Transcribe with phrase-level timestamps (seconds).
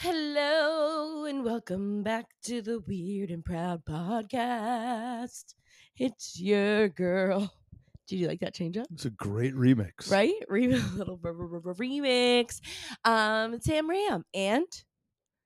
[0.00, 5.54] Hello and welcome back to the Weird and Proud podcast.
[5.96, 7.52] It's your girl.
[8.06, 8.86] Did you like that change up?
[8.92, 10.08] It's a great remix.
[10.08, 10.34] Right?
[10.48, 12.60] Re- little remix.
[13.04, 14.68] Um, Sam Ram and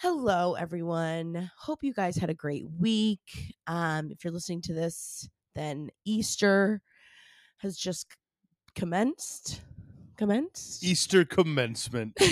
[0.00, 1.50] Hello, everyone.
[1.60, 3.54] Hope you guys had a great week.
[3.66, 6.82] Um, if you're listening to this, then Easter
[7.60, 8.06] has just
[8.74, 9.62] commenced.
[10.18, 10.84] Commenced?
[10.84, 12.18] Easter commencement.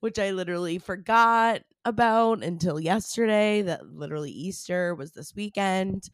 [0.00, 3.62] which I literally forgot about until yesterday.
[3.62, 6.10] That literally Easter was this weekend.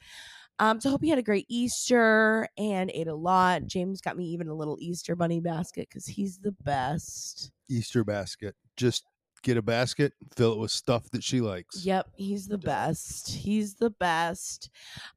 [0.58, 3.66] Um, so hope you had a great Easter and ate a lot.
[3.66, 7.50] James got me even a little Easter bunny basket because he's the best.
[7.68, 8.54] Easter basket.
[8.76, 9.04] Just
[9.42, 11.84] get a basket, fill it with stuff that she likes.
[11.84, 13.30] Yep, he's the best.
[13.30, 14.70] He's the best.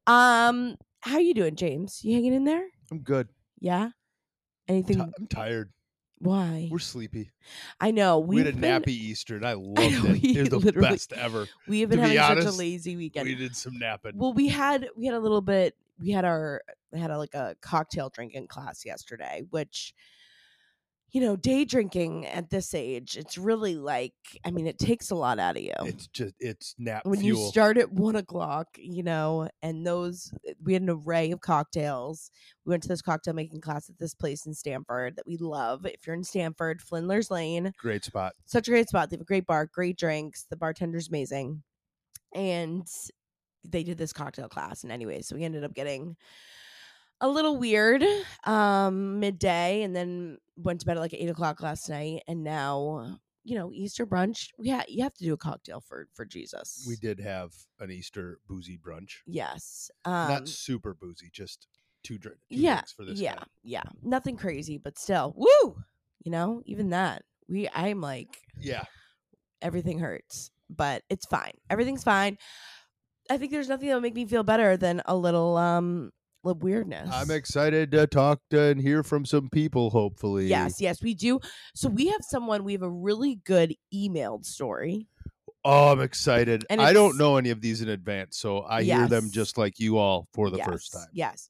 [0.08, 2.04] Um, how you doing, James?
[2.04, 2.66] You hanging in there?
[2.92, 3.28] I'm good.
[3.60, 3.90] Yeah.
[4.68, 5.02] Anything?
[5.02, 5.72] I'm tired.
[6.20, 6.70] why?
[6.72, 7.32] We're sleepy.
[7.80, 10.24] I know we had a been, nappy Easter and I loved know, it.
[10.24, 11.48] It was the best ever.
[11.68, 13.28] We have been to be having such a lazy weekend.
[13.28, 14.14] We did some napping.
[14.16, 15.76] Well, we had we had a little bit.
[16.00, 19.94] We had our we had a, like a cocktail drinking class yesterday, which
[21.12, 24.14] you know, day drinking at this age, it's really like
[24.46, 25.72] I mean, it takes a lot out of you.
[25.82, 27.40] it's just it's nap when fuel.
[27.40, 32.32] you start at one o'clock, you know, and those we had an array of cocktails.
[32.66, 35.86] We went to this cocktail making class at this place in Stanford that we love.
[35.86, 38.34] If you're in Stanford, Flindler's Lane, Great spot.
[38.46, 39.10] such a great spot.
[39.10, 40.46] They have a great bar, great drinks.
[40.50, 41.64] The bartender's amazing.
[42.34, 42.86] And
[43.64, 44.84] they did this cocktail class.
[44.84, 46.18] And anyway, so we ended up getting
[47.22, 48.04] a little weird
[48.44, 52.24] um midday and then went to bed at like eight o'clock last night.
[52.28, 54.50] And now, you know, Easter brunch.
[54.58, 56.86] We ha- you have to do a cocktail for for Jesus.
[56.88, 59.18] We did have an Easter boozy brunch.
[59.26, 59.90] Yes.
[60.06, 61.68] Um Not super boozy, just
[62.04, 63.44] two, dr- two yeah, drinks for this yeah, guy.
[63.64, 63.84] yeah.
[64.04, 65.34] Nothing crazy, but still.
[65.36, 65.78] Woo!
[66.24, 67.24] You know, even that.
[67.48, 68.84] We I'm like Yeah.
[69.62, 71.54] everything hurts, but it's fine.
[71.70, 72.38] Everything's fine.
[73.30, 76.12] I think there's nothing that would make me feel better than a little um
[76.54, 77.10] weirdness.
[77.12, 80.48] I'm excited to talk to and hear from some people, hopefully.
[80.48, 81.40] Yes, yes, we do.
[81.74, 82.64] So we have someone.
[82.64, 85.08] We have a really good emailed story.
[85.64, 86.64] Oh, I'm excited.
[86.70, 89.80] And I don't know any of these in advance, so I hear them just like
[89.80, 91.08] you all for the yes, first time.
[91.12, 91.50] Yes.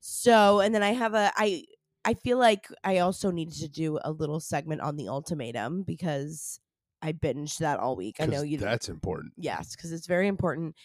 [0.00, 1.64] So, and then I have a I
[2.04, 6.60] I feel like I also needed to do a little segment on the ultimatum because
[7.02, 8.16] I binged that all week.
[8.20, 9.32] I know you That's important.
[9.36, 10.76] yes because it's very important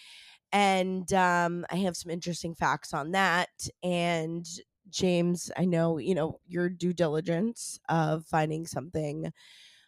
[0.52, 3.50] and um i have some interesting facts on that
[3.84, 4.46] and
[4.90, 9.32] james i know you know your due diligence of finding something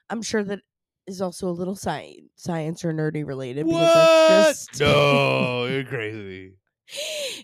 [0.10, 0.60] i'm sure that
[1.06, 3.80] is also a little sci- science or nerdy related What?
[3.80, 6.56] that's just no, you're crazy.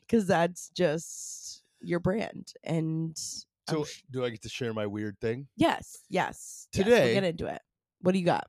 [0.01, 3.17] because that's just your brand and
[3.69, 5.47] So, do I get to share my weird thing?
[5.55, 7.61] yes yes yes, we'll Today- get into it
[8.01, 8.45] what do you got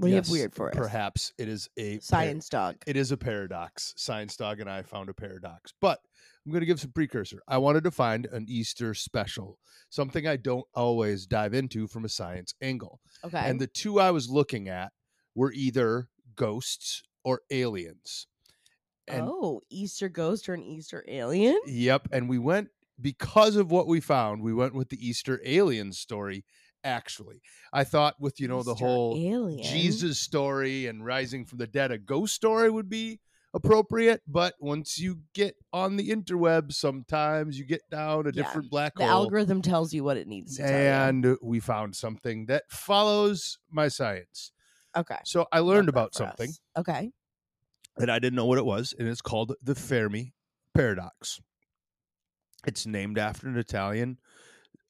[0.00, 2.96] what do you have weird for us Perhaps it is a par- science dog it
[2.96, 3.94] is a paradox.
[3.96, 6.00] Science Dog and I found a paradox, but
[6.44, 7.42] I'm going to give some precursor.
[7.46, 9.58] I wanted to find an Easter special,
[9.90, 13.00] something I don't always dive into from a science angle.
[13.24, 14.92] okay And the two I was looking at
[15.34, 18.26] were either ghosts or aliens.
[19.06, 22.08] And oh easter ghost or an easter alien Yep.
[22.12, 22.68] And we went
[23.00, 26.44] because of what we found, we went with the Easter alien story.
[26.82, 27.42] Actually,
[27.72, 29.62] I thought with you know the whole alien.
[29.62, 33.20] Jesus story and rising from the dead, a ghost story would be
[33.52, 34.22] appropriate.
[34.26, 38.94] But once you get on the interweb, sometimes you get down a Yeah, different black
[38.94, 39.08] The hole.
[39.08, 43.88] The algorithm tells you what it needs to and we found something that follows my
[43.88, 44.52] science.
[44.96, 45.18] Okay.
[45.24, 46.60] So I learned about something us.
[46.78, 47.12] Okay.
[47.96, 50.34] that I didn't know what it was, and it's called the Fermi
[50.74, 51.40] paradox.
[52.66, 54.18] It's named after an Italian.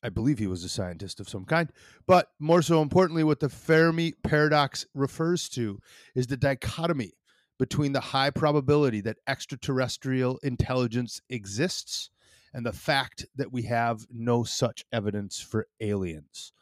[0.02, 1.70] I believe he was a scientist of some kind.
[2.06, 5.78] But more so importantly, what the Fermi paradox refers to
[6.14, 7.12] is the dichotomy
[7.58, 12.10] between the high probability that extraterrestrial intelligence exists
[12.54, 16.52] and the fact that we have no such evidence for aliens.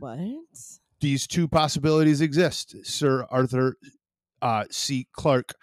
[0.00, 0.18] What?
[1.00, 2.76] These two possibilities exist.
[2.84, 3.76] Sir Arthur
[4.42, 5.06] uh, C.
[5.12, 5.54] Clarke,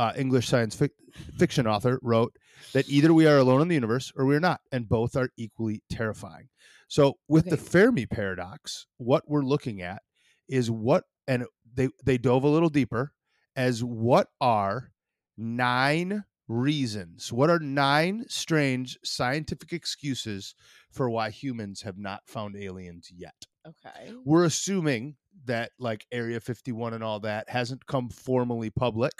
[0.00, 0.90] uh, English science fic-
[1.36, 2.32] fiction author, wrote
[2.72, 5.82] that either we are alone in the universe or we're not, and both are equally
[5.90, 6.48] terrifying.
[6.88, 10.00] So, with the Fermi paradox, what we're looking at
[10.48, 11.44] is what, and
[11.74, 13.12] they they dove a little deeper
[13.56, 14.90] as what are
[15.36, 20.54] nine reasons, what are nine strange scientific excuses
[20.90, 23.34] for why humans have not found aliens yet
[23.68, 24.12] Okay.
[24.24, 29.12] we're assuming that like area 51 and all that hasn't come formally public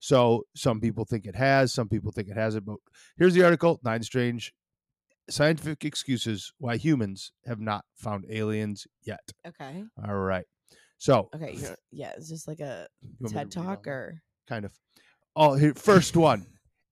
[0.00, 2.76] so some people think it has some people think it hasn't but
[3.16, 4.52] here's the article nine strange
[5.30, 9.20] scientific excuses why humans have not found aliens yet.
[9.46, 9.84] Okay.
[10.06, 10.44] All right.
[10.98, 11.56] So, Okay.
[11.92, 12.12] Yeah.
[12.16, 14.22] It's just like a you want me to TED talk or?
[14.48, 14.72] kind of.
[15.36, 16.46] Oh, here, first one.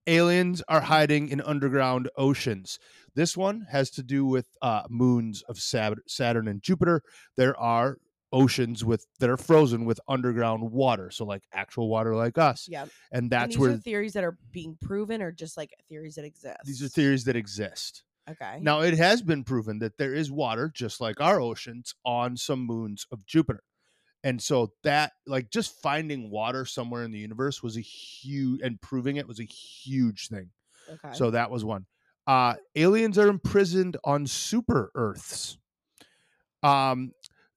[0.07, 2.79] Aliens are hiding in underground oceans.
[3.17, 7.03] This one has to do with uh, moons of Saturn and Jupiter.
[7.37, 7.97] There are
[8.37, 12.83] oceans with that are frozen with underground water, so like actual water like us, Yeah.
[12.83, 16.15] and And that's these where are theories that are being proven, or just like theories
[16.17, 16.59] that exist.
[16.65, 18.05] these are theories that exist.
[18.29, 18.59] Okay.
[18.61, 22.61] Now, it has been proven that there is water, just like our oceans, on some
[22.61, 23.63] moons of Jupiter.
[24.25, 28.81] And so that, like, just finding water somewhere in the universe was a huge, and
[28.81, 30.51] proving it was a huge thing.
[30.91, 31.13] Okay.
[31.13, 31.87] So that was one.
[32.27, 35.59] Uh, aliens are imprisoned on super Earths.
[36.65, 37.13] Um,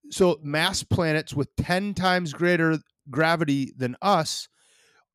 [0.09, 2.79] so mass planets with 10 times greater
[3.09, 4.47] gravity than us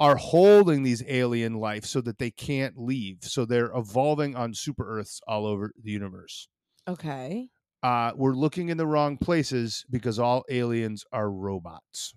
[0.01, 3.19] are holding these alien life so that they can't leave.
[3.23, 6.49] So they're evolving on super Earths all over the universe.
[6.89, 7.49] okay.
[7.83, 12.15] Uh, we're looking in the wrong places because all aliens are robots.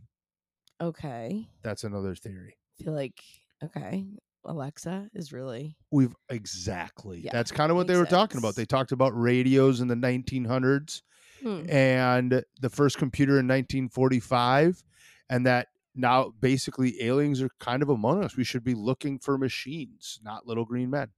[0.79, 1.49] Okay.
[1.61, 2.55] That's another theory.
[2.79, 3.21] I feel like
[3.61, 4.05] okay.
[4.45, 7.19] Alexa is really We've exactly.
[7.19, 8.55] Yeah, That's kind of what they were makes talking about.
[8.55, 11.01] They talked about radios in the 1900s
[11.41, 11.69] Hmm.
[11.69, 14.83] and the first computer in 1945
[15.29, 19.37] and that now basically aliens are kind of among us we should be looking for
[19.37, 21.09] machines not little green men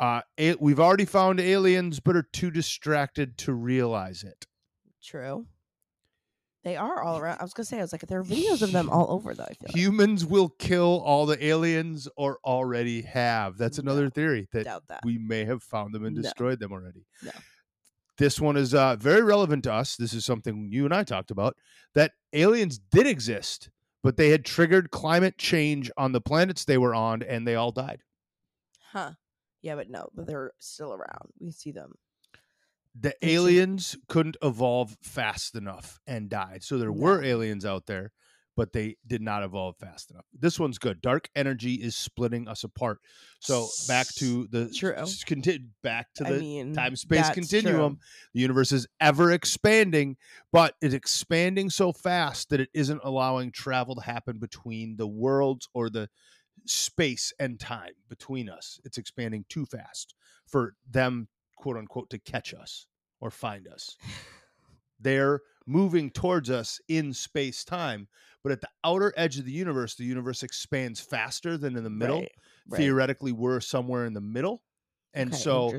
[0.00, 4.46] uh a- we've already found aliens but are too distracted to realize it
[5.02, 5.46] true.
[6.64, 7.38] They are all around.
[7.40, 9.44] I was gonna say, I was like, there are videos of them all over though.
[9.44, 9.76] I feel like.
[9.76, 14.82] humans will kill all the aliens or already have that's another No, theory that doubt
[14.88, 15.00] that.
[15.04, 16.22] we may have found them and No.
[16.22, 17.06] destroyed them already.
[17.22, 17.30] No.
[18.18, 19.96] This one is uh, very relevant to us.
[19.96, 21.56] This is something you and I talked about
[21.94, 23.70] that aliens did exist,
[24.02, 27.70] but they had triggered climate change on the planets they were on and they all
[27.70, 28.02] died.
[28.92, 29.12] Huh.
[29.62, 31.32] Yeah, but no, but they're still around.
[31.38, 31.94] We see them.
[32.98, 36.64] The aliens couldn't evolve fast enough and died.
[36.64, 38.12] So there were aliens out there,
[38.58, 40.24] but they did not evolve fast enough.
[40.36, 41.00] This one's good.
[41.00, 42.98] Dark energy is splitting us apart.
[43.38, 44.96] So back to the True.
[45.28, 47.94] conti- back to I the mean, time space continuum.
[47.94, 48.00] true.
[48.34, 50.16] The universe is ever expanding,
[50.50, 55.68] but it's expanding so fast that it isn't allowing travel to happen between the worlds
[55.72, 56.08] or the
[56.66, 58.80] space and time between us.
[58.84, 60.16] It's expanding too fast
[60.48, 62.88] for them, quote unquote, to catch us
[63.20, 63.96] or find us.
[65.00, 68.08] They're moving towards us in space time,
[68.42, 71.90] but at the outer edge of the universe, the universe expands faster than in the
[71.90, 72.20] middle.
[72.20, 72.32] Right,
[72.68, 72.78] right.
[72.78, 74.62] Theoretically, we're somewhere in the middle.
[75.14, 75.78] And Okay, so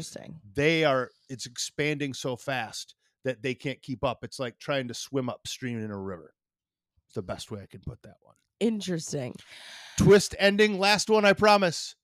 [0.55, 4.23] they are it's expanding so fast that they can't keep up.
[4.23, 6.33] It's like trying to swim upstream in a river.
[7.05, 8.35] It's the best way I can put that one.
[8.59, 9.35] Interesting.
[9.97, 11.95] Twist ending, last one, I promise.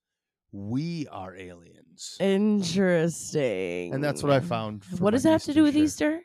[0.52, 2.16] We are aliens.
[2.20, 3.94] Interesting.
[3.94, 4.84] And that's what I found.
[5.00, 5.76] What does that have to do with.
[5.76, 6.22] Easter?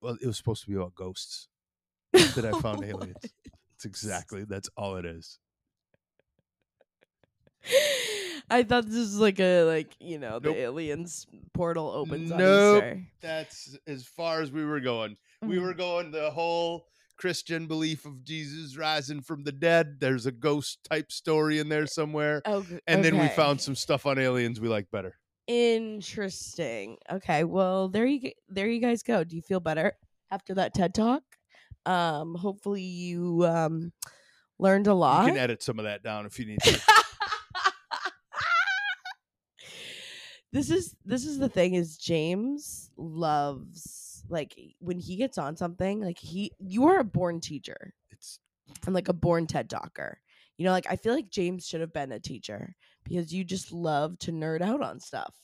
[0.00, 1.48] Well, it was supposed to be about ghosts.
[2.36, 3.16] That I found Oh aliens.
[3.76, 5.38] It's exactly that's all it is.
[8.48, 10.56] I thought this was like a like you know the Nope.
[10.56, 12.76] aliens portal opens on Nope.
[12.84, 13.02] Easter.
[13.20, 15.16] That's as far as we were going.
[15.42, 15.62] We Mm.
[15.62, 16.86] were going the whole
[17.16, 19.98] Christian belief of Jesus rising from the dead.
[20.00, 22.42] There's a ghost type story in there somewhere.
[22.44, 23.34] Oh, g- And then we okay.
[23.34, 25.16] found some stuff on aliens we like better.
[25.48, 26.98] Interesting.
[27.10, 29.24] Okay, well there you g- there you guys go.
[29.24, 29.94] Do you feel better
[30.30, 31.22] after that TED talk?
[31.86, 33.92] Um, hopefully you um
[34.58, 35.26] learned a lot.
[35.26, 36.80] You can edit some of that down if you need to.
[40.52, 46.00] this is this is the thing is James loves like when he gets on something
[46.00, 48.38] like he you are a born teacher It's
[48.86, 50.20] and like a born TED talker.
[50.58, 52.74] You know, like I feel like James should have been a teacher
[53.04, 55.34] because you just love to nerd out on stuff.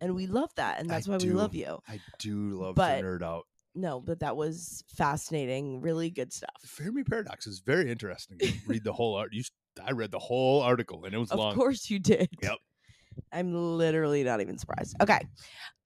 [0.00, 1.78] And we love that and I that's why we love you.
[1.88, 3.46] I do love But- to nerd out.
[3.74, 6.54] No, but that was fascinating, really good stuff.
[6.62, 6.68] The.
[6.68, 8.38] Fermi paradox is very interesting.
[8.66, 9.32] Read the whole art.
[9.32, 9.42] You,
[9.84, 11.50] I read the whole article and it was Of long.
[11.50, 12.28] Of course you did.
[12.42, 12.58] Yep.
[13.32, 14.96] I'm literally not even surprised.
[15.00, 15.20] Okay.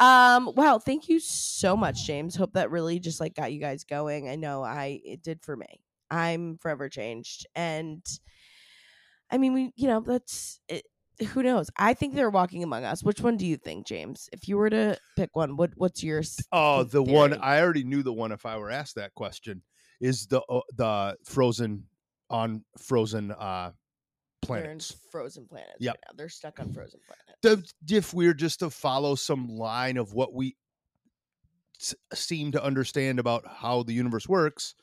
[0.01, 2.37] Um wow, thank you so much James.
[2.37, 4.29] Hope that really just like got you guys going.
[4.29, 5.81] I know I it did for me.
[6.11, 8.05] I'm forever changed and
[9.31, 10.85] I mean we you know that's it,
[11.29, 11.71] who knows?
[11.77, 13.03] I think they're walking among us.
[13.03, 14.29] Which one do you think, James?
[14.33, 16.39] If you were to pick one, what what's yours?
[16.53, 17.35] Oh, the one?
[17.35, 19.63] I already knew the one if I were asked that question
[20.01, 21.85] is the uh, the frozen
[22.31, 23.73] on frozen uh
[24.43, 24.95] planets.
[25.11, 26.15] frozen planets Yeah, right now.
[26.17, 27.73] They're stuck on frozen planets.
[27.87, 30.57] The, if we're just to follow some line of what we
[31.81, 34.75] s- seem to understand about how the universe works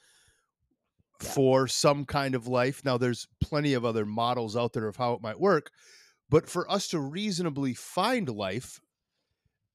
[1.23, 1.29] Yeah.
[1.29, 2.83] for some kind of life.
[2.83, 5.71] Now, there's plenty of other models out there of how it might work,
[6.29, 8.79] but for us to reasonably find life,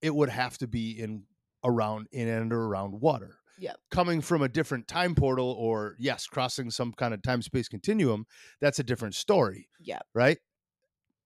[0.03, 1.25] it would have to be in
[1.65, 3.37] around in and around water.
[3.59, 3.77] Yep.
[3.91, 8.25] Coming from a different time portal or yes, crossing some kind of time space continuum,
[8.61, 10.07] that's a different story, Yep.
[10.15, 10.39] right?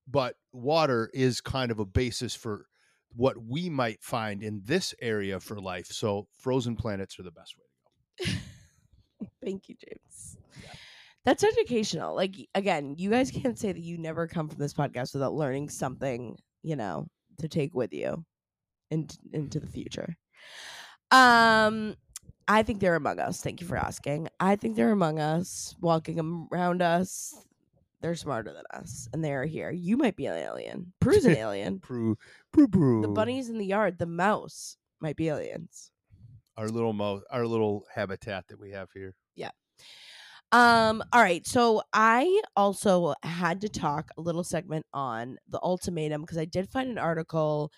[0.08, 2.66] But water is kind of a basis for
[3.14, 5.86] what we might find in this area for life.
[5.86, 9.28] So frozen planets are the best way to go.
[9.44, 10.36] Thank you, James.
[11.24, 12.14] That's educational.
[12.14, 15.70] Like again, you guys can't say that you never come from this podcast without learning
[15.70, 17.06] something, you know,
[17.38, 18.24] to take with you
[18.90, 20.16] into into the future.
[21.10, 21.96] Um
[22.46, 23.40] I think they're among us.
[23.42, 24.28] Thank you for asking.
[24.38, 27.34] I think they're among us, walking around us.
[28.02, 29.70] They're smarter than us, and they are here.
[29.70, 30.92] You might be an alien.
[31.00, 31.78] Prue's an alien.
[31.80, 32.18] Prue,
[32.52, 33.00] prue, prue.
[33.00, 35.90] The bunnies in the yard, the mouse might be aliens.
[36.58, 39.14] our little mo, our little habitat that we have here.
[40.54, 41.44] Um, all right.
[41.44, 46.70] So I also had to talk a little segment on the ultimatum because I did
[46.70, 47.72] find an article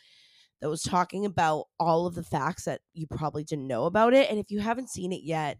[0.60, 4.28] that was talking about all of the facts that you probably didn't know about it.
[4.30, 5.58] And if you haven't seen it yet,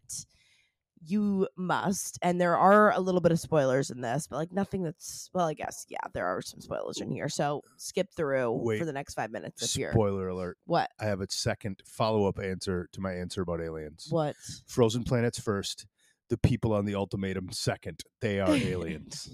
[1.06, 2.18] you must.
[2.20, 5.46] And there are a little bit of spoilers in this, but like nothing that's well,
[5.46, 7.30] I guess, yeah, there are some spoilers in here.
[7.30, 8.78] So skip through Wait.
[8.78, 10.58] for the next five minutes if you're Spoiler alert.
[10.66, 10.90] what?
[11.00, 14.08] I have a second follow up answer to my answer about aliens.
[14.10, 14.36] What?
[14.66, 15.86] Frozen planets first,
[16.28, 18.02] the people on the ultimatum second.
[18.20, 19.30] They are aliens.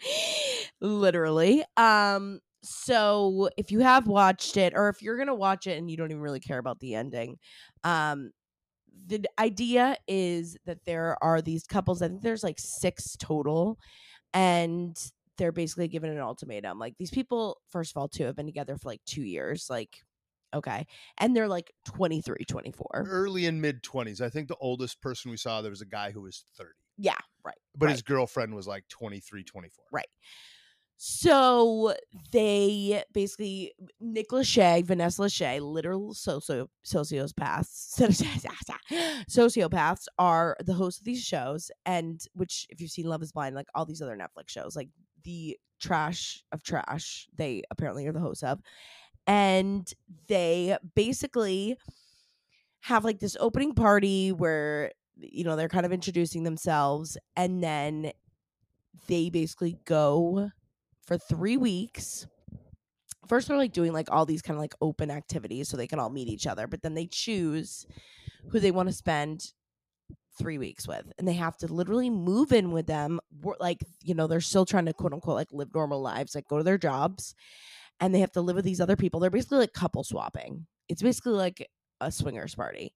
[0.80, 5.90] literally um so if you have watched it or if you're gonna watch it and
[5.90, 7.36] you don't even really care about the ending
[7.84, 8.30] um
[9.06, 13.78] the idea is that there are these couples i think there's like six total
[14.34, 18.46] and they're basically given an ultimatum like these people first of all two have been
[18.46, 20.02] together for like two years like
[20.56, 20.86] okay
[21.18, 24.20] and they're like 23 24 Early and mid 20s.
[24.20, 27.14] I think the oldest person we saw, there was a guy who was 30, yeah
[27.44, 27.92] right but Right.
[27.92, 29.84] his girlfriend was like 23, 24.
[29.92, 30.06] Right.
[30.98, 31.94] So
[32.32, 38.00] they basically Nick Lachey, Vanessa Lachey, literal socio sociopaths,
[39.30, 43.54] sociopaths are the hosts of these shows, and which if you've seen Love Is Blind,
[43.54, 44.88] like all these other Netflix shows, like
[45.22, 48.60] the trash of trash, they apparently are the hosts of,
[49.26, 49.92] and
[50.28, 51.76] they basically
[52.80, 58.12] have like this opening party where you know they're kind of introducing themselves, and then
[59.08, 60.50] they basically go
[61.04, 62.26] for three weeks.
[63.28, 65.98] First, they're like doing like all these kind of like open activities so they can
[65.98, 67.86] all meet each other, but then they choose
[68.50, 69.52] who they want to spend
[70.38, 73.18] three weeks with, and they have to literally move in with them.
[73.58, 76.58] Like, you know, they're still trying to quote unquote like live normal lives, like go
[76.58, 77.34] to their jobs,
[78.00, 79.20] and they have to live with these other people.
[79.20, 80.66] They're basically like couple swapping.
[80.88, 81.68] It's basically like
[82.00, 82.92] a swingers party,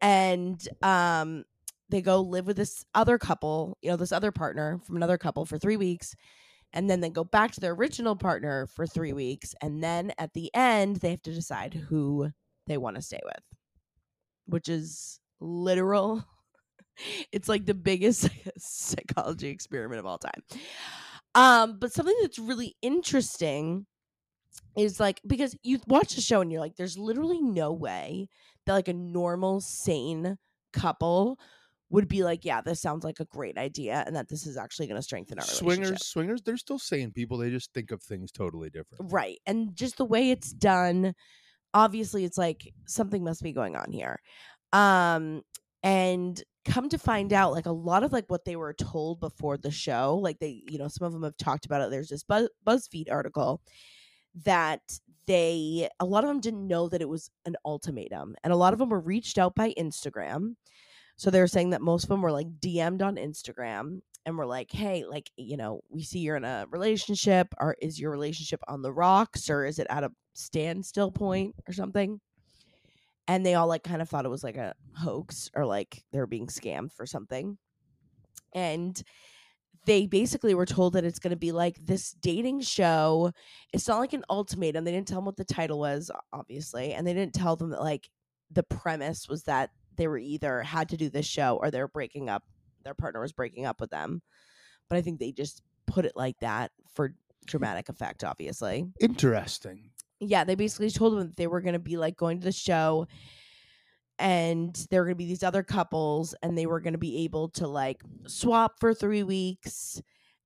[0.00, 1.44] and um,
[1.88, 5.44] they go live with this other couple, you know, this other partner from another couple
[5.44, 6.14] for three weeks.
[6.72, 9.54] And then they go back to their original partner for three weeks.
[9.62, 12.30] And then at the end, they have to decide who
[12.66, 13.42] they want to stay with,
[14.46, 16.24] which is literal.
[17.30, 18.28] It's like the biggest
[18.58, 20.42] psychology experiment of all time.
[21.36, 23.86] Um, but something that's really interesting
[24.76, 28.28] is like because you watch the show and you're like, there's literally no way
[28.66, 30.36] that like a normal, sane
[30.72, 31.38] couple
[31.90, 34.86] would be like, yeah, this sounds like a great idea, and that this is actually
[34.86, 36.02] going to strengthen our Swingers, relationship.
[36.02, 37.38] swingers, they're still sane people.
[37.38, 39.10] They just think of things totally different.
[39.10, 39.38] right?
[39.46, 41.14] And just the way it's done,
[41.72, 44.20] obviously, it's like something must be going on here.
[44.74, 45.42] Um,
[45.82, 49.56] and come to find out, like a lot of like what they were told before
[49.56, 51.90] the show, like they, you know, some of them have talked about it.
[51.90, 53.62] There's this Buzz- BuzzFeed article
[54.44, 54.80] that
[55.26, 58.72] they a lot of them didn't know that it was an ultimatum and a lot
[58.72, 60.54] of them were reached out by instagram.
[61.16, 64.46] So they were saying that most of them were like dm'd on instagram and were
[64.46, 68.60] like hey like you know we see you're in a relationship or is your relationship
[68.68, 72.20] on the rocks or is it at a standstill point or something?
[73.26, 76.18] And they all like kind of thought it was like a hoax or like they
[76.18, 77.58] were being scammed for something.
[78.54, 79.00] And
[79.88, 83.32] they basically were told that it's going to be like this dating show.
[83.72, 84.84] It's not like an ultimatum.
[84.84, 87.80] They didn't tell them what the title was, obviously, and they didn't tell them that
[87.80, 88.10] like
[88.50, 91.88] the premise was that they were either had to do this show or they were
[91.88, 92.44] breaking up.
[92.84, 94.20] Their partner was breaking up with them,
[94.90, 97.14] but I think they just put it like that for
[97.46, 98.24] dramatic effect.
[98.24, 99.88] Obviously, Interesting.
[100.20, 102.52] yeah, they basically told them that they were going to be like going to the
[102.52, 103.06] show
[104.18, 107.24] and there were going to be these other couples and they were going to be
[107.24, 110.02] able to like swap for 3 weeks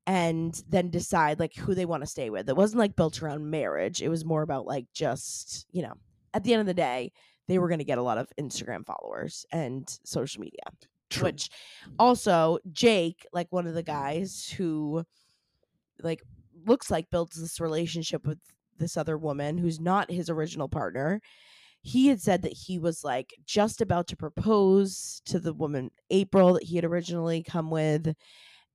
[0.06, 2.48] and then decide like who they want to stay with.
[2.48, 4.02] It wasn't like built around marriage.
[4.02, 5.94] It was more about like just, you know,
[6.34, 7.12] at the end of the day,
[7.48, 10.60] they were going to get a lot of Instagram followers and social media
[11.10, 11.24] True.
[11.24, 11.50] which
[11.98, 15.04] also Jake, like one of the guys who
[16.02, 16.22] like
[16.66, 18.38] looks like builds this relationship with
[18.78, 21.20] this other woman who's not his original partner.
[21.82, 26.54] He had said that he was like just about to propose to the woman April
[26.54, 28.14] that he had originally come with.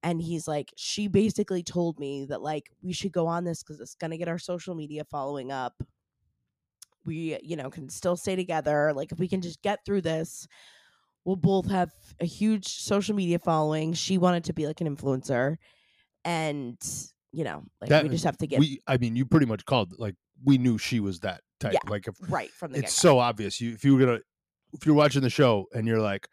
[0.04, 3.80] And he's like, she basically told me that like we should go on this because
[3.82, 5.82] it's gonna get our social media following up.
[7.06, 8.92] We, you know, can still stay together.
[8.94, 10.46] Like if we can just get through this,
[11.26, 13.94] we'll both have a huge social media following.
[13.94, 15.58] She wanted to be like an influencer.
[16.26, 16.78] And,
[17.32, 19.66] you know, like That- we just have to get we I mean you pretty much
[19.66, 21.74] called like we knew she was that type.
[21.74, 23.10] Yeah, Like if right from the it's get-go.
[23.16, 23.60] so obvious.
[23.62, 24.20] You if you were gonna
[24.74, 26.28] if you're watching the show and you're like,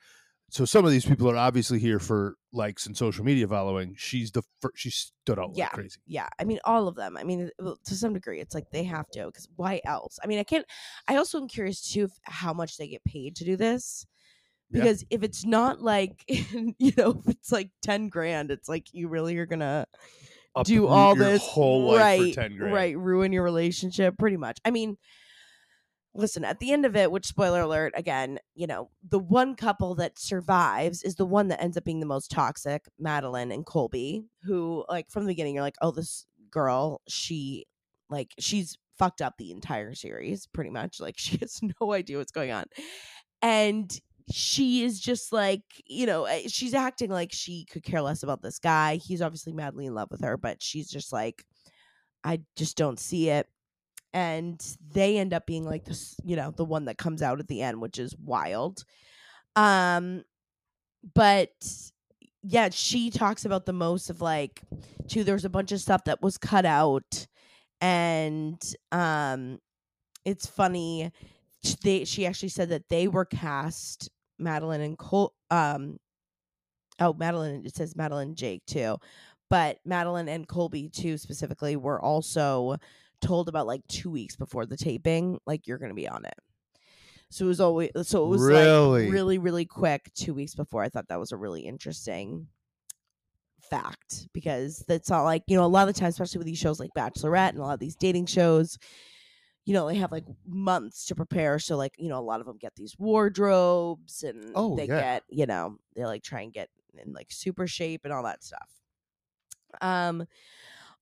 [0.51, 3.95] so some of these people are obviously here for likes and social media following.
[3.97, 4.75] She's the first.
[4.77, 5.65] She stood out Yeah.
[5.65, 6.01] like crazy.
[6.07, 7.51] yeah i mean all of them i mean
[7.87, 10.67] to some degree it's like they have to because why else i mean i can't
[11.09, 14.07] i also am curious too how much they get paid to do this
[14.71, 14.83] Yeah.
[14.83, 19.09] because if it's not like you know if it's like 10 grand it's like you
[19.09, 19.87] really are gonna
[20.63, 22.73] do all this whole life right for ten grand.
[22.73, 24.97] right ruin your relationship pretty much i mean
[26.15, 29.95] listen at the end of it which spoiler alert again you know the one couple
[29.97, 34.25] that survives is the one that ends up being the most toxic madlyn and colby
[34.45, 37.67] who like from the beginning you're like oh this girl she
[38.09, 42.33] like she's fucked up the entire series pretty much like she has no idea what's
[42.33, 42.65] going on
[43.43, 44.01] and
[44.31, 48.41] she is just like you know eh, she's acting like she could care less about
[48.41, 51.45] this guy he's obviously madly in love with her but she's just like
[52.25, 53.47] i just don't see it.
[54.13, 57.49] And they end up being like this you know the one that comes out at
[57.49, 58.85] the end which is wild.
[59.57, 60.23] Um
[61.15, 61.51] but
[62.43, 64.63] yeah she talks about the most of like
[65.09, 67.27] too there's a bunch of stuff that was cut out
[67.81, 68.63] and
[68.93, 69.59] um
[70.25, 71.11] it's funny
[71.83, 74.11] they she actually said that they were cast
[74.41, 75.97] madlyn and cole um
[77.01, 78.97] oh madlyn it says madlyn and jake too
[79.51, 82.77] but madlyn and colby too specifically were also
[83.21, 86.35] told about like two weeks before the taping like you're gonna be on it
[87.31, 89.05] so it was always so it was Really?
[89.05, 92.49] like really really quick two weeks before i thought that was a really interesting
[93.71, 96.59] fact because that's not like you know a lot of the time especially with these
[96.59, 98.79] shows like bachelorette and a lot of these dating shows
[99.65, 102.47] you know they have like months to prepare so like you know a lot of
[102.47, 105.01] them get these wardrobes and Oh, they yeah.
[105.01, 108.45] get you know they like try and get in like super shape and all that
[108.45, 108.81] stuff
[109.81, 110.27] um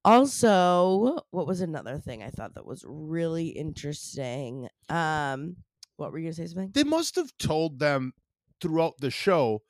[0.05, 5.57] also what was another thing i thought that was really interesting um
[5.97, 8.13] what were you gonna say something They must have told them
[8.61, 9.63] throughout the show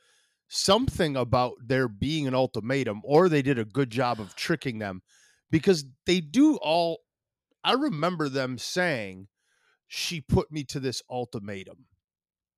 [0.49, 5.03] something about there being an ultimatum, or they did a good job of tricking them
[5.51, 7.01] because they do all.
[7.65, 9.29] I remember them saying,
[9.89, 11.87] "She put me to this ultimatum."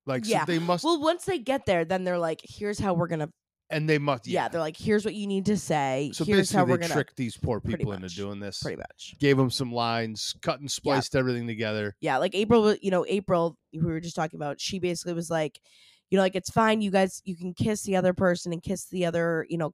[0.07, 0.45] Like, Yeah.
[0.45, 3.29] so they must, well once they get there then they're like here's how we're gonna
[3.71, 4.47] and they must, yeah, yeah.
[4.49, 6.93] they're like here's what you need to say so here's basically, how we're they gonna
[6.93, 8.61] tricked these poor people into doing this.
[8.61, 11.95] pretty much Gave them some lines, cut and spliced everything together.
[12.01, 15.59] yeah like april you know april we were just talking about she basically was like
[16.11, 18.85] you know like it's fine you guys you can kiss the other person and kiss
[18.89, 19.73] the other you know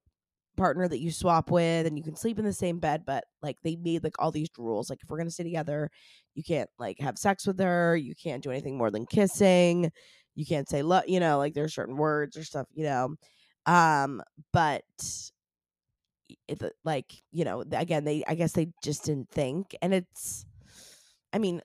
[0.57, 3.57] partner that you swap with and you can sleep in the same bed but like
[3.63, 5.89] they made like all these rules like if we're gonna stay together
[6.35, 9.91] you can't like have sex with her you can't do anything more than kissing
[10.35, 13.15] you can't say love you know like there's certain words or stuff you know
[13.65, 14.21] um
[14.53, 14.83] but
[16.47, 20.45] it, like you know again they i guess they just didn't think and it's
[21.33, 21.61] i mean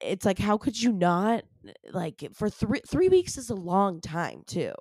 [0.00, 1.44] it's like how could you not
[1.92, 4.72] like for three three weeks is a long time too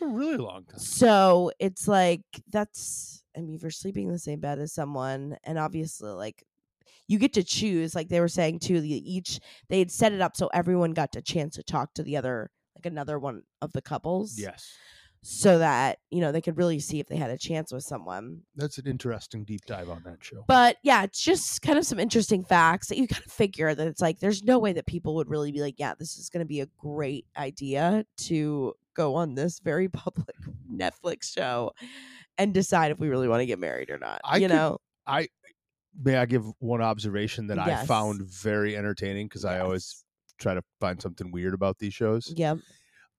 [0.00, 0.78] It's a really long time.
[0.78, 5.36] so it's like that's i mean if you're sleeping in the same bed as someone
[5.44, 6.44] and obviously like
[7.08, 10.20] you get to choose like they were saying too the each they had set it
[10.20, 13.72] up so everyone got a chance to talk to the other like another one of
[13.72, 14.72] the couples Yes,
[15.20, 18.42] so that you know they could really see if they had a chance with someone
[18.54, 20.44] that's an interesting deep dive on that show.
[20.46, 23.88] but yeah it's just kind of some interesting facts that you kind of figure that
[23.88, 26.38] it's like there's no way that people would really be like yeah this is going
[26.44, 30.34] to be a great idea to go on this very public
[30.70, 31.72] netflix show
[32.36, 34.78] and decide if we really want to get married or not I you could- know
[35.06, 35.28] I
[36.00, 40.04] May I give one observation that I found very entertaining because I always
[40.38, 42.32] try to find something weird about these shows.
[42.36, 42.54] yeah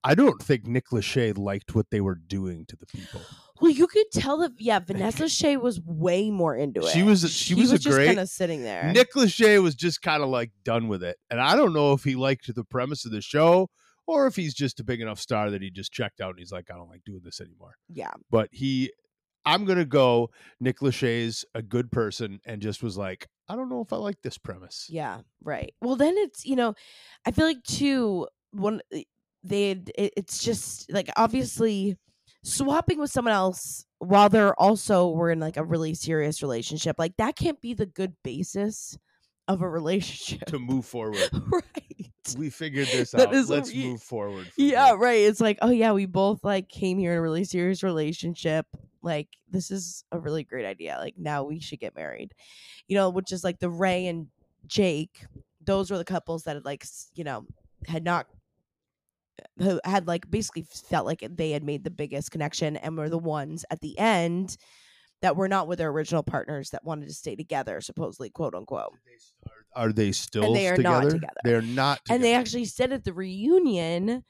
[0.02, 3.20] I don't think Nick Lachey liked what they were doing to the people.
[3.60, 7.30] well you could tell that yeah vanessa shea was way more into it She was-
[7.34, 10.30] she was a just great- kind of sitting there Nick Lachey was just kind of
[10.30, 11.18] like done with it.
[11.30, 13.68] And I don't know if he liked the premise of the show
[14.10, 16.52] or if he's just a big enough star that he just checked out and he's
[16.52, 17.76] like, I don't like doing this anymore.
[17.88, 18.91] yeah But he,
[19.45, 23.69] I'm going to go, Nick Lachey's a good person and just was like, I don't
[23.69, 24.88] know if I like this premise.
[24.89, 25.74] Yeah, right.
[25.82, 26.74] Well, then it's you know,
[27.26, 29.04] I feel like too one eh,
[29.43, 31.98] they it, it's just like obviously
[32.43, 37.15] swapping with someone else while they're also were in like a really serious relationship like
[37.17, 38.98] that can't be the good basis
[39.50, 40.46] of a relationship.
[40.48, 41.30] to move forward.
[41.52, 42.12] right.
[42.38, 43.34] We figured this That out.
[43.34, 44.52] is Let's re- move forward.
[44.56, 44.98] Yeah, here.
[44.98, 45.20] right.
[45.22, 48.68] It's like, oh yeah, we both like came here in a really serious relationship.
[49.02, 50.98] Like this is a really great idea.
[51.00, 52.34] Like now we should get married.
[52.88, 54.28] You know, which is like the Rae and
[54.68, 55.26] Jake.
[55.66, 56.86] Those were the couples that had like,
[57.16, 57.46] you know,
[57.88, 58.28] had not
[59.58, 63.18] who had like basically felt like they had made the biggest connection and were the
[63.18, 64.58] ones at the end
[65.22, 68.94] that were not with their original partners that wanted to stay together, supposedly, quote unquote.
[69.76, 71.02] Are they still and they are together?
[71.02, 71.42] not together.
[71.44, 72.00] They're not.
[72.10, 74.24] And they actually said at the reunion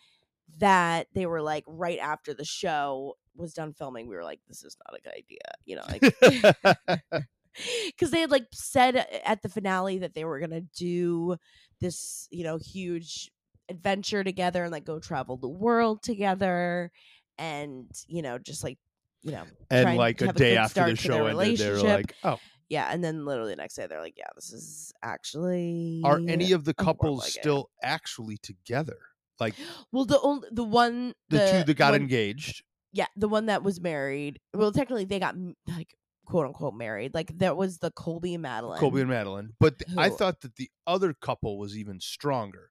[0.57, 4.63] that they were like right after the show was done filming, we were like, this
[4.63, 5.39] is not a good idea.
[5.65, 7.23] You know, like
[7.87, 11.37] because they had like said at the finale that they were gonna do
[11.79, 13.31] this, you know, huge
[13.69, 16.91] adventure together and like go travel the world together
[17.37, 18.77] and you know, just like
[19.21, 21.77] you know, and like a a day good after the show their ended, they were
[21.79, 26.01] like, "Oh, yeah, and then literally the next day they're like, yeah, this is actually
[26.05, 28.97] are any of the couples idea." still actually together?
[29.39, 29.55] Like
[29.91, 32.63] Well, the only the one the, two that got one- engaged?
[32.93, 34.39] yeah, the one that was married.
[34.53, 35.35] Well, technically they got
[35.67, 37.13] like quote unquote married.
[37.13, 38.77] Like that was the Colby and Madlyn.
[38.77, 39.49] Colby and Madlyn.
[39.59, 42.69] But th- I thought that the other couple was even stronger.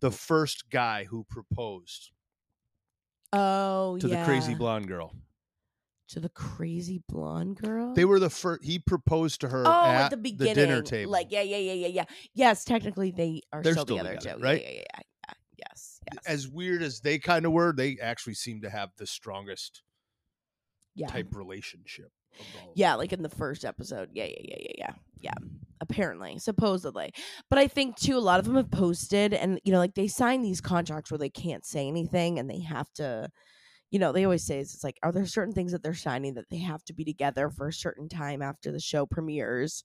[0.00, 2.12] The first guy who proposed
[3.32, 5.14] oh to the crazy blonde girl.
[6.10, 7.94] To the crazy blonde girl.
[7.94, 8.64] They were the first.
[8.64, 11.12] He proposed to her oh at, at the beginning, dinner table.
[11.12, 12.04] Like yeah, yeah, yeah, yeah, yeah.
[12.34, 14.44] Yes, technically they are They're still, still together, together, too.
[14.44, 14.62] right?
[14.62, 15.34] Yeah, yeah, yeah, yeah.
[15.68, 16.24] Yes, yes.
[16.26, 19.82] as weird as they kind of were, they actually seem to have the strongest
[20.94, 21.06] yeah.
[21.08, 22.10] type relationship.
[22.38, 24.08] Of all of Yeah, like in the first episode.
[24.12, 24.92] Yeah, yeah, yeah, yeah, yeah.
[25.20, 25.34] Yeah.
[25.82, 27.12] Apparently, supposedly.
[27.48, 30.08] But I think too a lot of them have posted and you know, like they
[30.08, 33.28] sign these contracts where they can't say anything and they have to
[33.90, 36.34] you know, they always say it's it's like are there certain things that they're signing
[36.34, 39.84] that they have to be together for a certain time after the show premieres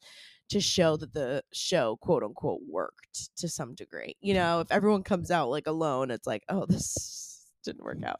[0.49, 4.15] to show that the show quote unquote worked to some degree.
[4.21, 8.19] You know, if everyone comes out like alone, it's like, oh, this didn't work out.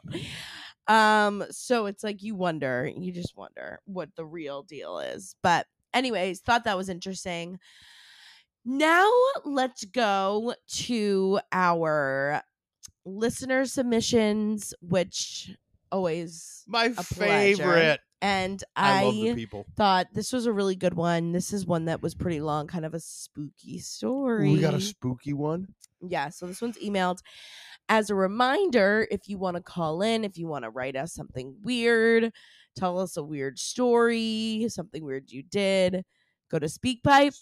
[0.88, 5.36] Um, so it's like you wonder, you just wonder what the real deal is.
[5.42, 7.60] But anyways, thought that was interesting.
[8.64, 9.12] Now
[9.44, 12.42] let's go to our
[13.06, 15.56] listener submissions, which
[15.92, 17.04] always my pleasure.
[17.16, 18.00] favorite.
[18.22, 19.66] and I, I, love the people.
[19.76, 21.32] thought this was a really good one.
[21.32, 24.50] This is one that was pretty long, kind of a spooky story.
[24.50, 25.68] Ooh, we got a spooky one.
[26.02, 27.20] Yeah, so this one's emailed.
[27.88, 31.14] As a reminder, if you want to call in, if you want to write us
[31.14, 32.32] something weird,
[32.76, 36.04] tell us a weird story, something weird you did,
[36.50, 37.34] go to SpeakPipe,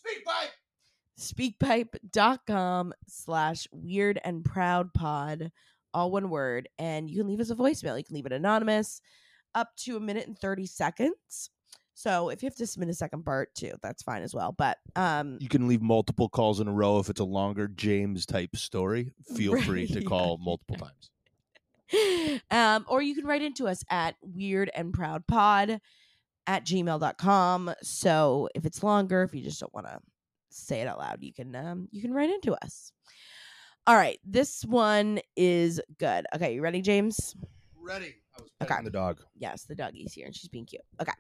[1.18, 1.90] Speak pipe.
[2.12, 5.52] speakpipe.com slash weird and proud pod,
[5.94, 6.70] all one word.
[6.80, 7.98] And you can leave us a voicemail.
[7.98, 9.02] You can leave it anonymous
[9.56, 11.50] up to a minute and 30 seconds.
[11.96, 14.54] So if you have to submit a second part too, that's fine as well.
[14.58, 18.26] But um You can leave multiple calls in a row if it's a longer James
[18.26, 19.12] type story.
[19.36, 22.42] Feel free to call multiple times.
[22.52, 25.80] um, or you can write into us at weird and proud pod
[26.48, 27.74] at gmail.com.
[27.84, 30.00] So if it's longer, if you just don't want to
[30.50, 32.92] say it out loud, you can um you can write into us.
[33.86, 36.26] All right, this one is good.
[36.36, 37.36] Okay, you ready, James?
[37.76, 38.16] Ready.
[38.38, 38.84] I was Okay.
[38.84, 39.20] the dog.
[39.38, 40.84] Yes, the doggy's here and she's being cute.
[41.02, 41.12] Okay.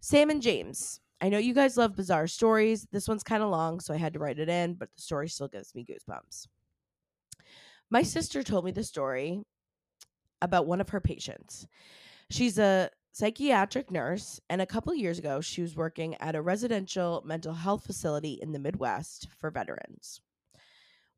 [0.00, 1.00] Sam and James.
[1.22, 2.86] I know you guys love bizarre stories.
[2.92, 5.28] This one's kind of long, so I had to write it in, but the story
[5.28, 6.46] still gives me goosebumps.
[7.90, 9.42] My sister told me the story
[10.42, 11.66] about one of her patients.
[12.30, 17.22] She's a psychiatric nurse, and a couple years ago, she was working at a residential
[17.26, 20.20] mental health facility in the Midwest for veterans.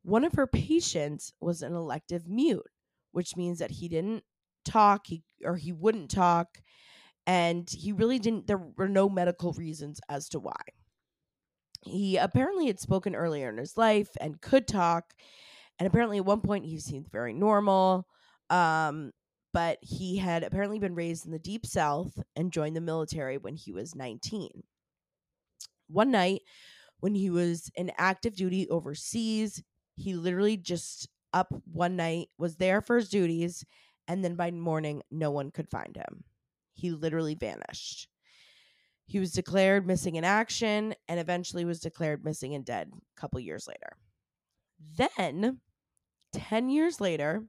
[0.03, 2.67] One of her patients was an elective mute,
[3.11, 4.23] which means that he didn't
[4.65, 6.61] talk he or he wouldn't talk
[7.27, 10.61] and he really didn't there were no medical reasons as to why.
[11.81, 15.13] He apparently had spoken earlier in his life and could talk
[15.79, 18.07] and apparently at one point he seemed very normal
[18.49, 19.11] um
[19.53, 23.55] but he had apparently been raised in the deep south and joined the military when
[23.55, 24.63] he was 19
[25.87, 26.41] one night
[26.99, 29.61] when he was in active duty overseas
[29.95, 33.65] he literally just up one night was there for his duties
[34.07, 36.23] and then by morning no one could find him.
[36.73, 38.07] He literally vanished.
[39.05, 43.39] He was declared missing in action and eventually was declared missing and dead a couple
[43.39, 43.97] years later.
[44.97, 45.59] Then
[46.33, 47.43] 10 years later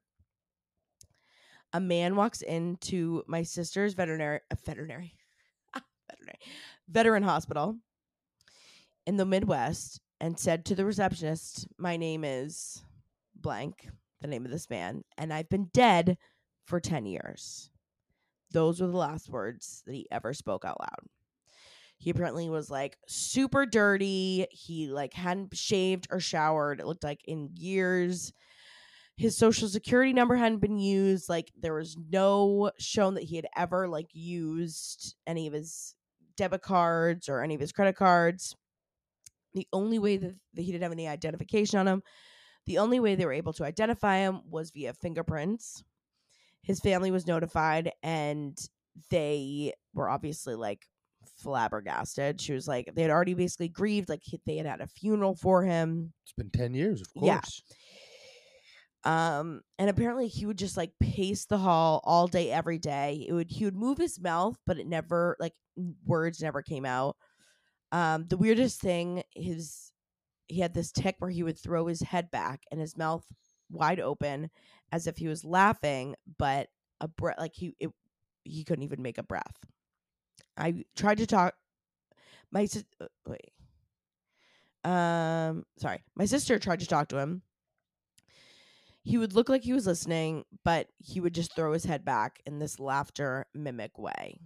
[1.73, 5.17] a man walks into my sister's veterinary uh, veterinary
[6.09, 6.39] veterinary
[6.89, 7.77] veteran hospital
[9.07, 12.83] in the midwest and said to the receptionist my name is
[13.35, 13.89] blank
[14.21, 16.17] the name of this man and i've been dead
[16.65, 17.71] for 10 years
[18.53, 21.09] those were the last words that he ever spoke out loud
[21.99, 24.47] He apparently was like super dirty.
[24.51, 26.81] He like hadn't shaved or showered.
[26.81, 28.33] It looked like in years.
[29.17, 31.29] His social security number hadn't been used.
[31.29, 35.95] Like there was no shown that he had ever like used any of his
[36.37, 38.57] debit cards or any of his credit cards.
[39.55, 42.03] The only way that, he didn't have any identification on him,
[42.67, 45.85] the only way they were able to identify him was via fingerprints.
[46.63, 48.59] His family was notified and
[49.11, 50.87] they were obviously like
[51.39, 52.41] flabbergasted.
[52.41, 55.35] She was like, they had already basically grieved, like he- they had had a funeral
[55.37, 56.13] for him.
[56.23, 57.63] It's been 10 years, of course.
[59.05, 59.39] Yeah.
[59.39, 63.27] Um, and apparently he would just like pace the hall all day, every day.
[63.29, 65.53] It would he would move his mouth, but it never like
[66.07, 67.17] words never came out.
[67.95, 69.93] Um, the weirdest thing is
[70.49, 73.25] he had this tick where he would throw his head back and his mouth
[73.71, 74.51] wide open
[74.91, 77.91] as if he was laughing, but a breath like he it,
[78.43, 79.65] he couldn't even make a breath.
[80.57, 81.55] I tried to talk
[82.51, 83.53] my sis- uh, wait.
[84.83, 87.43] Um, sorry, my sister tried to talk to him.
[89.05, 92.43] He would look like he was listening, but he would just throw his head back
[92.45, 94.41] in this laughter mimic way.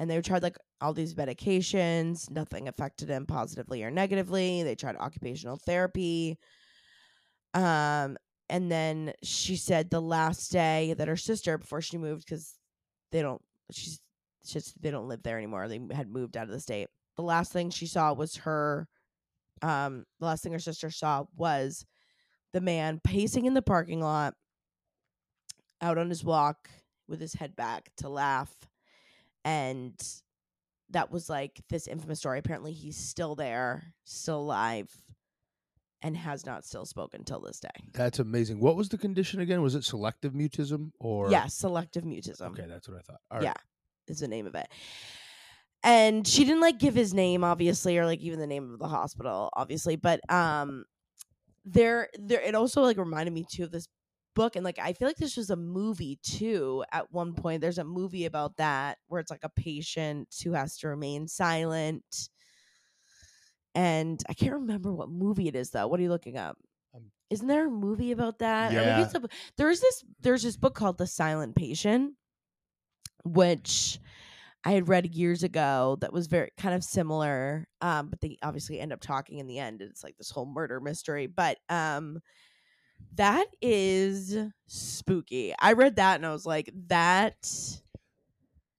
[0.00, 4.62] And they tried like all these medications, nothing affected him positively or negatively.
[4.62, 6.38] They tried occupational therapy.
[7.52, 8.16] Um,
[8.48, 12.54] and then she said the last day that her sister, before she moved, because
[13.12, 14.00] they don't, she's
[14.46, 15.68] just they don't live there anymore.
[15.68, 16.88] They had moved out of the state.
[17.16, 18.88] The last thing she saw was her.
[19.60, 21.84] Um, the last thing her sister saw was
[22.54, 24.32] the man pacing in the parking lot,
[25.82, 26.70] out on his walk
[27.06, 28.54] with his head back to laugh,
[29.44, 29.94] and
[30.90, 32.38] that was like this infamous story.
[32.38, 34.90] Apparently, he's still there, still alive,
[36.02, 37.68] and has not still spoken till this day.
[37.92, 38.60] That's amazing.
[38.60, 39.62] What was the condition again?
[39.62, 41.30] Was it selective mutism or?
[41.30, 42.52] yes, selective mutism.
[42.52, 43.20] Okay, that's what I thought.
[43.32, 43.42] Right.
[43.42, 43.54] Yeah.
[44.08, 44.68] is the name of it.
[45.82, 48.88] And she didn't like give his name, obviously, or like even the name of the
[48.88, 49.96] hospital, obviously.
[49.96, 50.84] But um,
[51.64, 53.88] there, there, it also like reminded me too of this
[54.34, 56.84] book, and like I feel like this was a movie too.
[56.92, 60.78] At one point, there's a movie about that where it's like a patient who has
[60.78, 62.28] to remain silent.
[63.74, 65.86] And I can't remember what movie it is though.
[65.86, 66.56] What are you looking up?
[67.30, 68.72] Isn't there a movie about that?
[68.72, 69.08] Yeah.
[69.14, 72.14] a, there's this there's this book called The Silent Patient,
[73.24, 74.00] which
[74.64, 77.68] I had read years ago that was very kind of similar.
[77.80, 79.80] Um, but they obviously end up talking in the end.
[79.80, 81.28] It's like this whole murder mystery.
[81.28, 82.20] But um
[83.14, 84.36] that is
[84.66, 85.54] spooky.
[85.58, 87.36] I read that and I was like, that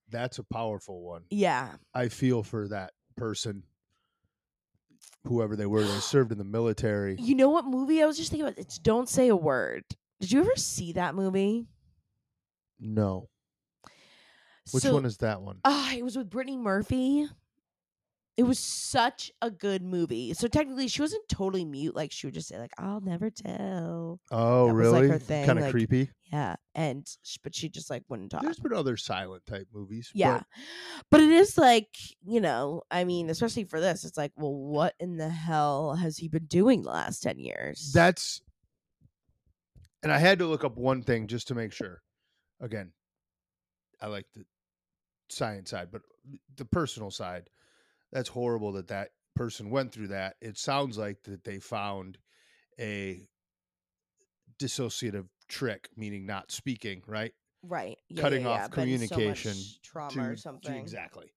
[0.09, 1.23] That's a powerful one.
[1.29, 1.73] yeah.
[1.93, 3.63] I feel for that person,
[5.25, 5.83] whoever they were.
[5.83, 7.15] They served in the military.
[7.19, 8.57] You know what movie I was just thinking about?
[8.59, 9.83] It's Don't Say a Word.
[10.19, 11.67] Did you ever see that movie?
[12.79, 13.29] No.
[14.71, 15.59] Which So- one is that one?
[15.65, 17.27] Ah, it was with Brittany Murphy.
[18.37, 20.33] It was such a good movie.
[20.33, 21.95] So technically, she wasn't totally mute.
[21.95, 25.07] Like she would just say, "Like I'll never tell." Oh, that was, like, really?
[25.09, 26.09] her thing, Kind of like, creepy.
[26.31, 27.05] Yeah, and
[27.43, 28.41] but she just like wouldn't talk.
[28.41, 30.11] There's been other silent type movies.
[30.13, 30.41] but yeah,
[31.09, 31.89] but it is like
[32.25, 36.17] you know, I mean, especially for this, it's like, well, what in the hell has
[36.17, 37.91] he been doing the last ten years?
[37.93, 38.41] that's.
[40.03, 42.01] And I had to look up one thing just to make sure.
[42.59, 42.91] Again,
[44.01, 44.45] I like the
[45.29, 46.01] science side, but
[46.55, 47.49] the personal side,
[48.11, 50.35] that's horrible that that person went through that.
[50.41, 52.17] It sounds like that they found
[52.79, 53.27] a
[54.59, 57.33] dissociative trick, meaning not speaking, right?
[57.63, 60.75] right, yeah, cutting yeah, off yeah, been so communication trauma to, or to- something.
[60.77, 61.31] exactly.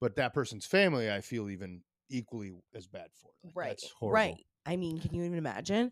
[0.00, 3.30] But that person's family, I feel even equally as bad for.
[3.42, 4.18] Like, Right, That's horrible.
[4.34, 4.46] right.
[4.66, 5.90] I mean, can you even imagine?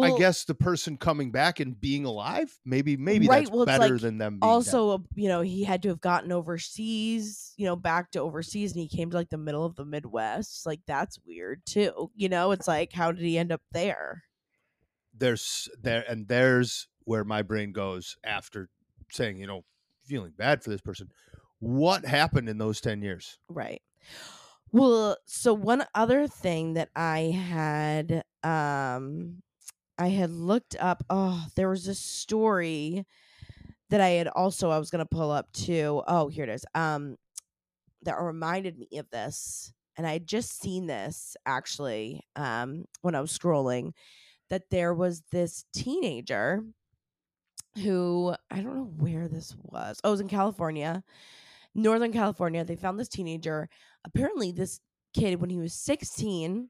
[0.00, 3.98] I guess the person coming back and being alive, maybe maybe Right, that's well, better
[3.98, 4.80] like than them being dead.
[4.80, 8.72] also uh, you know he had to have gotten overseas you know back to overseas
[8.72, 12.28] and he came to like the middle of the midwest like that's weird too you
[12.28, 14.24] know it's like how did he end up there
[15.12, 18.70] there's there and there's where my brain goes after
[19.10, 19.64] saying, you know,
[20.04, 21.08] feeling bad for this person.
[21.58, 23.38] What happened in those 10 years?
[23.48, 23.82] right
[24.72, 29.42] well so one other thing that i had um
[30.02, 33.04] i had looked up oh there was a story
[33.90, 36.02] that i had also i was gonna pull up too.
[36.06, 37.16] Oh here it is um
[38.02, 43.20] that reminded me of this and i had just seen this actually um when i
[43.20, 43.92] was scrolling
[44.50, 46.64] that there was this teenager
[47.82, 50.00] who i don't know where this was.
[50.04, 51.04] Oh it was in california
[51.74, 52.64] northern california.
[52.64, 53.68] They found this teenager.
[54.04, 54.80] Apparently this
[55.14, 56.68] kid when he was 16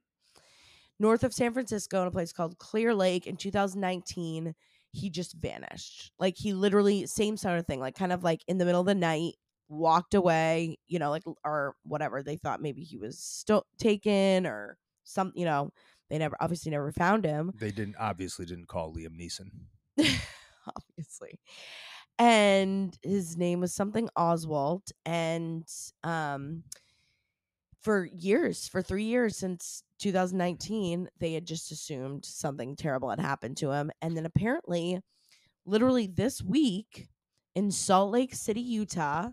[1.03, 4.55] north of san francisco in a place called clear lake in 2019
[4.93, 8.59] he just vanished like he literally same sort of thing like kind of like in
[8.59, 9.35] the middle of the night
[9.73, 12.23] walked away, you know, like or whatever.
[12.23, 15.71] They thought maybe he was still taken or some, you know,
[16.11, 17.53] they never obviously never found him.
[17.59, 19.51] They didn't obviously didn't call Liam Neeson.
[20.77, 21.41] obviously.
[22.19, 25.65] And his name was something Oswald and
[26.05, 26.65] um
[27.83, 33.57] for years, for 3 years since 2019, they had just assumed something terrible had happened
[33.59, 35.01] to him and then apparently
[35.65, 37.09] literally this week
[37.55, 39.29] in Salt Lake City, Utah,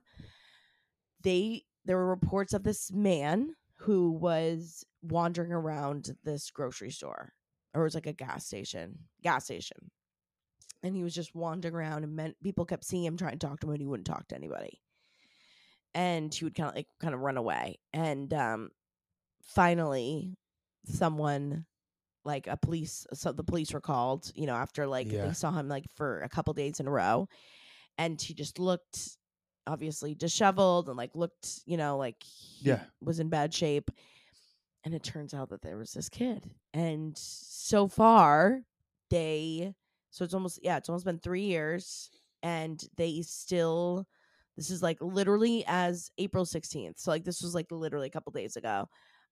[1.24, 7.34] they there were reports of this man who was wandering around this grocery store
[7.74, 9.78] or it was like a gas station, gas station.
[10.84, 13.68] And he was just wandering around and people kept seeing him trying to talk to
[13.68, 14.82] him and he wouldn't talk to anybody.
[15.94, 17.80] And he would kind of like kind of run away.
[17.94, 18.70] And um
[19.44, 20.38] finally
[20.86, 21.66] someone
[22.26, 25.28] like a police so the police were called, you know, after like Yeah.
[25.28, 27.28] they saw him like for a couple days in a row.
[27.98, 29.18] And he just looked
[29.68, 32.86] obviously disheveled and like looked, you know, like he Yeah.
[33.02, 33.92] was in bad shape.
[34.84, 36.50] And it turns out that there was this kid.
[36.74, 38.62] And so far,
[39.10, 39.74] they
[40.12, 42.10] so it's almost yeah, it's almost been three years,
[42.42, 44.08] and they still
[44.60, 47.00] this is like literally as April 16th.
[47.00, 48.90] So like this was like literally a couple days ago.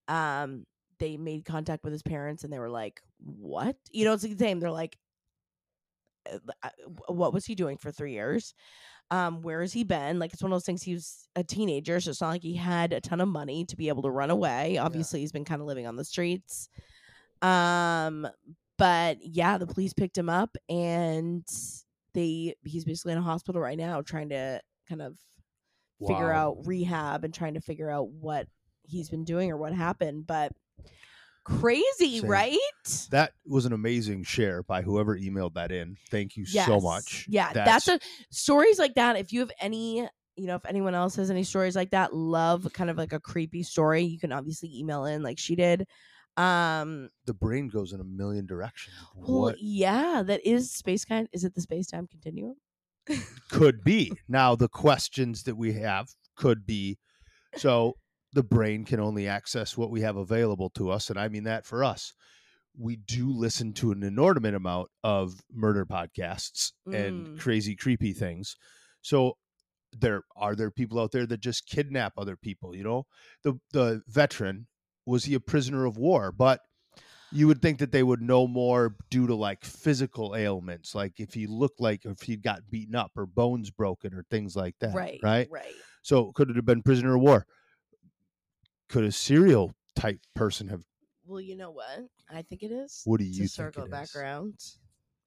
[0.08, 0.66] Um,
[1.00, 3.76] they made contact with his parents and they were like, What?
[3.92, 4.62] You know, it's like the same.
[4.62, 4.98] They're like,
[6.32, 6.70] "Uh, uh,
[7.10, 8.54] what was he doing for three years?
[9.12, 10.18] Um, where has he been?
[10.18, 10.82] Like it's one of those things.
[10.82, 13.76] He was a teenager, so it's not like he had a ton of money to
[13.76, 14.78] be able to run away.
[14.78, 16.70] Obviously, he's been kind of living on the streets.
[17.42, 18.28] Um,
[18.78, 21.46] but yeah, the police picked him up, and
[22.14, 25.18] they he's basically in a hospital right now, trying to kind of
[26.00, 26.52] figure Wow.
[26.52, 28.48] out rehab and trying to figure out what
[28.84, 30.28] he's been doing or what happened.
[30.28, 30.52] But
[31.44, 32.30] crazy, Same.
[32.30, 33.08] right?
[33.12, 35.98] That was an amazing share by whoever emailed that in.
[36.12, 37.26] Thank you so much.
[37.30, 38.00] Yeah, that's, a
[38.32, 39.16] stories like that.
[39.16, 42.68] If you have any, you know, if anyone else has any stories like that, love
[42.74, 45.88] kind of like a creepy story, you can obviously email in like she did.
[46.36, 48.96] Um, the brain goes in a million directions.
[49.16, 51.28] well, what yeah, that is space kind.
[51.34, 52.56] Is it the space time continuum?
[53.50, 54.12] Could be.
[54.28, 56.98] Now the questions that we have could be
[57.56, 57.94] so
[58.34, 61.66] the brain can only access what we have available to us and I mean that
[61.66, 62.14] for us.
[62.80, 67.40] We do listen to an inordinate amount of murder podcasts and Mm.
[67.40, 68.56] crazy creepy things.
[69.02, 69.38] So
[69.98, 73.06] there are there people out there that just kidnap other people, you know?
[73.44, 74.68] The the veteran
[75.06, 76.32] was he a prisoner of war?
[76.32, 76.60] But
[77.34, 81.34] you would think that they would know more due to like physical ailments, like if
[81.34, 84.94] he looked like if he got beaten up or bones broken or things like that.
[84.96, 85.48] right, Right.
[85.52, 85.74] right.
[86.04, 87.46] So could it have been prisoner of war?
[88.90, 90.82] Could a serial type person have?
[91.26, 92.06] Well, you know what?
[92.30, 93.02] I think it is.
[93.04, 93.92] What do to you think circle it it is?
[93.92, 94.54] back around.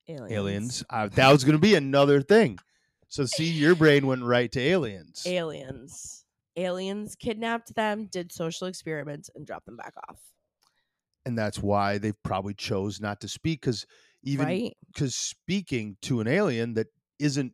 [0.08, 0.32] Aliens.
[0.32, 0.84] Aliens.
[0.88, 2.58] Uh, that was going to be another thing.
[3.08, 5.24] So see, your brain went right to aliens.
[5.26, 6.24] Aliens.
[6.56, 10.18] Aliens kidnapped them, did social experiments, and dropped them back off.
[11.26, 13.86] And that's why they probably chose not to speak because
[14.22, 14.76] even right?
[14.92, 16.86] because speaking to an alien that
[17.18, 17.52] isn't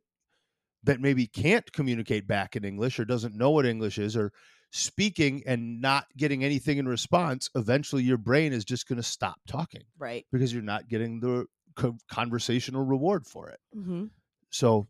[0.85, 4.33] that maybe can't communicate back in english or doesn't know what english is or
[4.73, 9.37] speaking and not getting anything in response eventually your brain is just going to stop
[9.49, 10.27] talking Right.
[10.33, 14.05] because you're not getting the co- conversational reward for it Mm-hmm.
[14.51, 14.89] so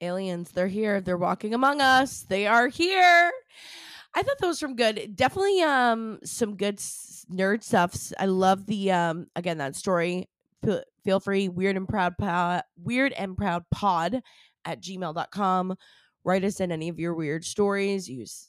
[0.00, 3.30] aliens they're here they're walking among us they are here
[4.14, 6.78] i thought those from good definitely um some good
[7.30, 10.28] nerd stuff I love the um again that story
[10.62, 14.20] feel, feel free weird and proud pod weird and proud pod
[14.64, 15.76] at gmail.com
[16.24, 18.48] write us in any of your weird stories use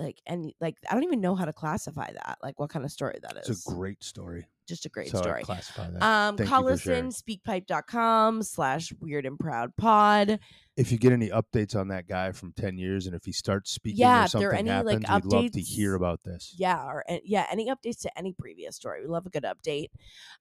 [0.00, 2.90] like any like i don't even know how to classify that like what kind of
[2.90, 4.46] story that is it's a great story.
[4.66, 5.42] Just a great so I story.
[5.42, 6.00] classify that.
[6.02, 10.38] Um Thank call us in speakpipe.com slash weird and proud pod.
[10.76, 13.72] If you get any updates on that guy from 10 years and if he starts
[13.72, 16.20] speaking Yeah, or if there are something any, like, happens we'd love to hear about
[16.24, 16.54] this.
[16.56, 19.02] Yeah or yeah any updates to any previous story.
[19.02, 19.88] We love a good update.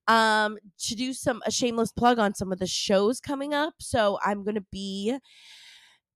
[0.08, 3.74] Um to do some a shameless plug on some of the shows coming up.
[3.80, 5.18] So i'm gonna be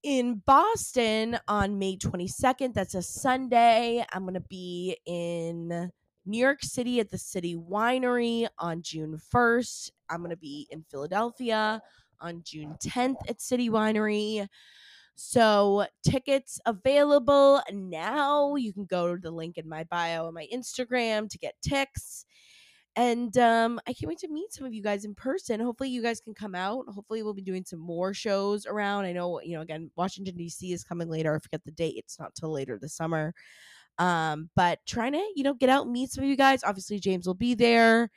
[0.04, 5.90] in boston on may 22nd that's a sunday i'm gonna be in
[6.26, 11.82] new york city at the city winery on june 1st i'm gonna be in philadelphia
[12.20, 14.46] on june 10th at city winery
[15.16, 18.56] so tickets available now.
[18.56, 22.26] You can go to the link in my bio on my Instagram to get ticks.
[22.96, 25.60] And um, I can't wait to meet some of you guys in person.
[25.60, 26.86] Hopefully, you guys can come out.
[26.90, 29.06] Hopefully, we'll be doing some more shows around.
[29.06, 30.72] I know, you know, again, Washington D.C.
[30.72, 31.36] is coming later.
[31.36, 31.96] I forget the date.
[31.98, 33.34] It's not till later this summer.
[33.98, 36.64] Um, but trying to, you know, get out and meet some of you guys.
[36.64, 38.12] Obviously, James will be there.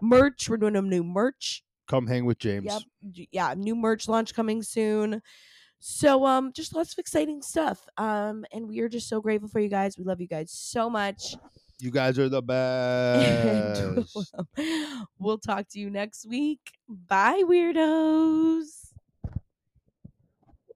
[0.00, 0.48] Merch.
[0.48, 3.26] We're doing a new merch come hang with james Yep.
[3.30, 5.22] Yeah, new merch launch coming soon.
[5.78, 7.86] So um just lots of exciting stuff.
[7.96, 9.96] Um and we are just so grateful for you guys.
[9.98, 11.36] We love you guys so much.
[11.78, 14.34] You guys are the best.
[15.18, 16.78] we'll talk to you next week.
[16.88, 18.85] Bye weirdos.